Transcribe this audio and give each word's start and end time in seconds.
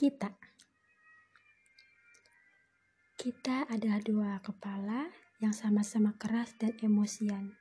kita. 0.00 0.32
Kita 3.20 3.68
adalah 3.68 4.00
dua 4.00 4.40
kepala 4.40 5.12
yang 5.44 5.52
sama-sama 5.52 6.16
keras 6.16 6.56
dan 6.56 6.72
emosian. 6.80 7.52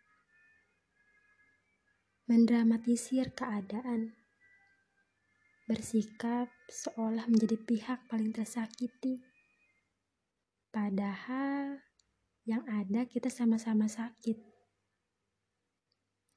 Mendramatisir 2.31 3.35
keadaan. 3.35 4.15
Bersikap 5.67 6.47
seolah 6.71 7.27
menjadi 7.27 7.59
pihak 7.59 8.07
paling 8.07 8.31
tersakiti. 8.31 9.19
Padahal 10.71 11.83
yang 12.47 12.63
ada 12.71 13.03
kita 13.03 13.27
sama-sama 13.27 13.91
sakit. 13.91 14.39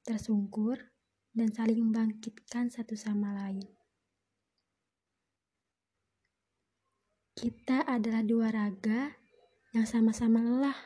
Tersungkur 0.03 0.83
dan 1.31 1.55
saling 1.55 1.79
membangkitkan 1.79 2.67
satu 2.67 2.99
sama 2.99 3.31
lain. 3.31 3.82
Kita 7.43 7.83
adalah 7.83 8.23
dua 8.23 8.55
raga 8.55 9.19
yang 9.75 9.83
sama-sama 9.83 10.39
lelah. 10.39 10.79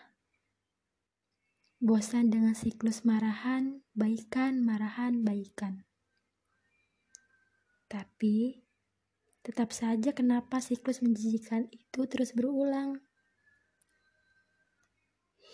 Bosan 1.77 2.33
dengan 2.33 2.57
siklus 2.57 3.05
marahan, 3.05 3.85
baikan, 3.93 4.65
marahan, 4.65 5.21
baikan. 5.21 5.85
Tapi, 7.85 8.65
tetap 9.45 9.69
saja 9.69 10.17
kenapa 10.17 10.57
siklus 10.57 11.05
menjijikan 11.05 11.69
itu 11.69 12.09
terus 12.09 12.33
berulang. 12.33 13.05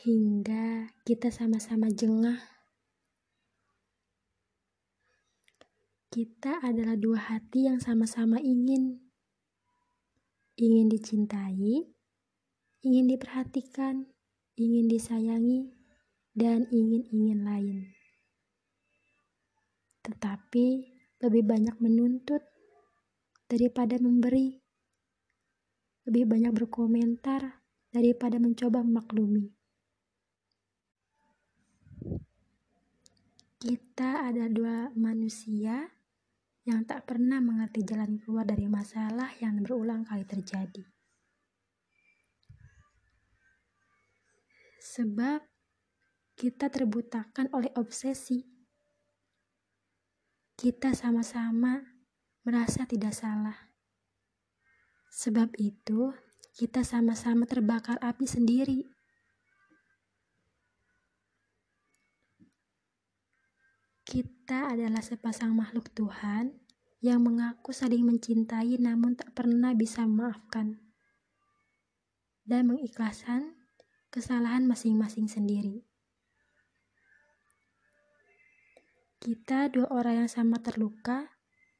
Hingga 0.07 0.87
kita 1.03 1.35
sama-sama 1.35 1.91
jengah. 1.91 2.39
Kita 6.07 6.63
adalah 6.63 6.95
dua 6.95 7.19
hati 7.27 7.67
yang 7.67 7.83
sama-sama 7.83 8.39
ingin 8.39 9.03
ingin 10.53 10.89
dicintai, 10.89 11.89
ingin 12.85 13.05
diperhatikan, 13.09 14.05
ingin 14.53 14.85
disayangi, 14.85 15.73
dan 16.33 16.65
ingin-ingin 16.69 17.41
lain. 17.45 17.77
Tetapi 20.03 20.67
lebih 21.23 21.43
banyak 21.45 21.77
menuntut 21.79 22.41
daripada 23.47 23.95
memberi, 24.01 24.59
lebih 26.09 26.25
banyak 26.27 26.51
berkomentar 26.51 27.63
daripada 27.93 28.41
mencoba 28.41 28.81
memaklumi. 28.83 29.53
Kita 33.63 34.27
ada 34.27 34.51
dua 34.51 34.91
manusia 34.91 35.87
yang 36.63 36.87
tak 36.87 37.03
pernah 37.03 37.43
mengerti 37.43 37.83
jalan 37.83 38.19
keluar 38.23 38.47
dari 38.47 38.71
masalah 38.71 39.35
yang 39.43 39.59
berulang 39.59 40.07
kali 40.07 40.23
terjadi. 40.23 40.83
Sebab 44.79 45.43
kita 46.37 46.71
terbutakan 46.71 47.51
oleh 47.51 47.71
obsesi. 47.75 48.43
Kita 50.53 50.95
sama-sama 50.95 51.81
merasa 52.47 52.87
tidak 52.87 53.15
salah. 53.15 53.73
Sebab 55.13 55.55
itu, 55.59 56.13
kita 56.53 56.85
sama-sama 56.85 57.49
terbakar 57.49 57.97
api 57.99 58.25
sendiri. 58.29 58.92
Kita 64.13 64.77
adalah 64.77 65.01
sepasang 65.01 65.57
makhluk 65.57 65.89
Tuhan 65.89 66.53
yang 67.01 67.25
mengaku 67.25 67.73
saling 67.73 68.05
mencintai 68.05 68.77
namun 68.77 69.17
tak 69.17 69.33
pernah 69.33 69.73
bisa 69.73 70.05
memaafkan 70.05 70.77
dan 72.45 72.69
mengikhlaskan 72.69 73.57
kesalahan 74.13 74.69
masing-masing 74.69 75.25
sendiri. 75.25 75.81
Kita 79.17 79.73
dua 79.73 79.89
orang 79.89 80.21
yang 80.21 80.29
sama 80.29 80.61
terluka 80.61 81.33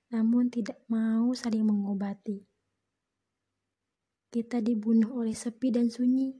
namun 0.09 0.49
tidak 0.49 0.81
mau 0.89 1.37
saling 1.37 1.61
mengobati. 1.61 2.49
Kita 4.33 4.57
dibunuh 4.57 5.21
oleh 5.21 5.37
sepi 5.37 5.69
dan 5.69 5.93
sunyi, 5.93 6.33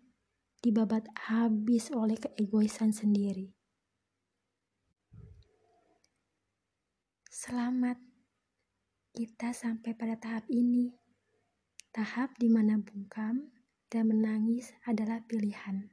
dibabat 0.58 1.06
habis 1.30 1.94
oleh 1.94 2.18
keegoisan 2.18 2.90
sendiri. 2.90 3.54
Selamat, 7.44 8.00
kita 9.12 9.52
sampai 9.52 9.92
pada 9.92 10.16
tahap 10.16 10.48
ini. 10.48 10.96
Tahap 11.92 12.40
di 12.40 12.48
mana 12.48 12.80
bungkam 12.80 13.52
dan 13.92 14.08
menangis 14.08 14.72
adalah 14.88 15.20
pilihan. 15.28 15.92